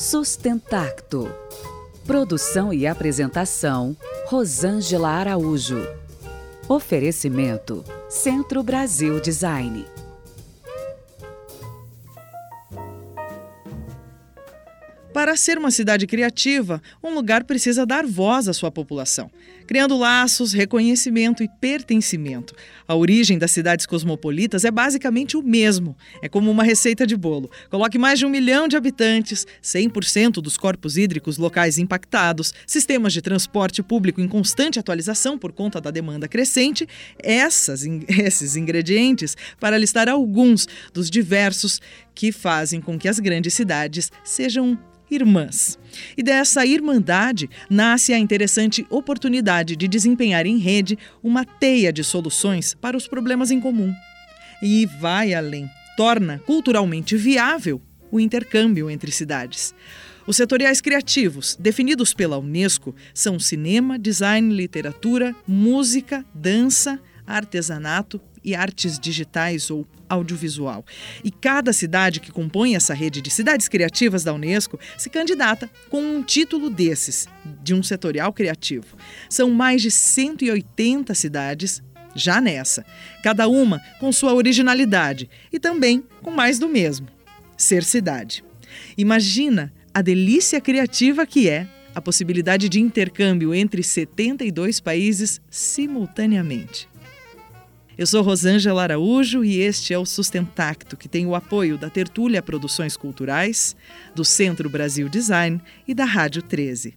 Sustentacto. 0.00 1.30
Produção 2.06 2.72
e 2.72 2.86
apresentação: 2.86 3.94
Rosângela 4.28 5.10
Araújo. 5.10 5.86
Oferecimento: 6.66 7.84
Centro 8.08 8.62
Brasil 8.62 9.20
Design. 9.20 9.84
Para 15.12 15.36
ser 15.36 15.58
uma 15.58 15.72
cidade 15.72 16.06
criativa, 16.06 16.80
um 17.02 17.12
lugar 17.12 17.42
precisa 17.42 17.84
dar 17.84 18.06
voz 18.06 18.46
à 18.46 18.52
sua 18.52 18.70
população, 18.70 19.28
criando 19.66 19.98
laços, 19.98 20.52
reconhecimento 20.52 21.42
e 21.42 21.48
pertencimento. 21.60 22.54
A 22.86 22.94
origem 22.94 23.36
das 23.36 23.50
cidades 23.50 23.86
cosmopolitas 23.86 24.64
é 24.64 24.70
basicamente 24.70 25.36
o 25.36 25.42
mesmo. 25.42 25.96
É 26.22 26.28
como 26.28 26.48
uma 26.48 26.62
receita 26.62 27.04
de 27.04 27.16
bolo. 27.16 27.50
Coloque 27.68 27.98
mais 27.98 28.20
de 28.20 28.26
um 28.26 28.28
milhão 28.28 28.68
de 28.68 28.76
habitantes, 28.76 29.48
100% 29.60 30.34
dos 30.34 30.56
corpos 30.56 30.96
hídricos 30.96 31.38
locais 31.38 31.76
impactados, 31.76 32.54
sistemas 32.64 33.12
de 33.12 33.20
transporte 33.20 33.82
público 33.82 34.20
em 34.20 34.28
constante 34.28 34.78
atualização 34.78 35.36
por 35.36 35.50
conta 35.50 35.80
da 35.80 35.90
demanda 35.90 36.28
crescente. 36.28 36.88
Essas, 37.18 37.82
esses 38.08 38.54
ingredientes, 38.54 39.36
para 39.58 39.76
listar 39.76 40.08
alguns 40.08 40.68
dos 40.94 41.10
diversos 41.10 41.80
que 42.14 42.30
fazem 42.30 42.80
com 42.80 42.96
que 42.96 43.08
as 43.08 43.18
grandes 43.18 43.54
cidades 43.54 44.12
sejam 44.22 44.78
irmãs. 45.10 45.78
E 46.16 46.22
dessa 46.22 46.64
irmandade 46.64 47.50
nasce 47.68 48.12
a 48.12 48.18
interessante 48.18 48.86
oportunidade 48.88 49.76
de 49.76 49.88
desempenhar 49.88 50.46
em 50.46 50.58
rede 50.58 50.98
uma 51.22 51.44
teia 51.44 51.92
de 51.92 52.04
soluções 52.04 52.74
para 52.74 52.96
os 52.96 53.08
problemas 53.08 53.50
em 53.50 53.60
comum. 53.60 53.92
E 54.62 54.86
vai 54.86 55.34
além, 55.34 55.68
torna 55.96 56.38
culturalmente 56.46 57.16
viável 57.16 57.80
o 58.10 58.20
intercâmbio 58.20 58.90
entre 58.90 59.10
cidades. 59.10 59.74
Os 60.26 60.36
setoriais 60.36 60.80
criativos, 60.80 61.56
definidos 61.58 62.14
pela 62.14 62.38
Unesco, 62.38 62.94
são 63.12 63.38
cinema, 63.38 63.98
design, 63.98 64.54
literatura, 64.54 65.34
música, 65.46 66.24
dança, 66.34 67.00
artesanato 67.26 68.20
e 68.44 68.54
artes 68.54 68.98
digitais 68.98 69.70
ou 69.70 69.86
audiovisual. 70.08 70.84
E 71.22 71.30
cada 71.30 71.72
cidade 71.72 72.20
que 72.20 72.32
compõe 72.32 72.74
essa 72.74 72.94
rede 72.94 73.22
de 73.22 73.30
cidades 73.30 73.68
criativas 73.68 74.24
da 74.24 74.34
Unesco 74.34 74.78
se 74.98 75.08
candidata 75.08 75.70
com 75.88 76.02
um 76.02 76.22
título 76.22 76.68
desses, 76.68 77.28
de 77.62 77.74
um 77.74 77.82
setorial 77.82 78.32
criativo. 78.32 78.96
São 79.28 79.50
mais 79.50 79.82
de 79.82 79.90
180 79.90 81.14
cidades 81.14 81.82
já 82.14 82.40
nessa, 82.40 82.84
cada 83.22 83.46
uma 83.46 83.80
com 84.00 84.10
sua 84.10 84.34
originalidade 84.34 85.30
e 85.52 85.60
também 85.60 86.04
com 86.22 86.30
mais 86.30 86.58
do 86.58 86.68
mesmo: 86.68 87.06
ser 87.56 87.84
cidade. 87.84 88.44
Imagina 88.96 89.72
a 89.94 90.02
delícia 90.02 90.60
criativa 90.60 91.26
que 91.26 91.48
é 91.48 91.68
a 91.94 92.00
possibilidade 92.00 92.68
de 92.68 92.80
intercâmbio 92.80 93.54
entre 93.54 93.82
72 93.82 94.80
países 94.80 95.40
simultaneamente. 95.50 96.89
Eu 98.00 98.06
sou 98.06 98.22
Rosângela 98.22 98.82
Araújo 98.82 99.44
e 99.44 99.58
este 99.58 99.92
é 99.92 99.98
o 99.98 100.06
Sustentacto, 100.06 100.96
que 100.96 101.06
tem 101.06 101.26
o 101.26 101.34
apoio 101.34 101.76
da 101.76 101.90
Tertúlia 101.90 102.40
Produções 102.40 102.96
Culturais, 102.96 103.76
do 104.14 104.24
Centro 104.24 104.70
Brasil 104.70 105.06
Design 105.06 105.60
e 105.86 105.92
da 105.92 106.06
Rádio 106.06 106.40
13. 106.40 106.94